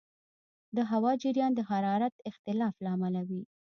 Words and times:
د 0.75 0.77
هوا 0.91 1.11
جریان 1.23 1.51
د 1.55 1.61
حرارت 1.69 2.15
اختلاف 2.29 2.73
له 2.83 2.89
امله 2.95 3.21
دی. 3.29 3.41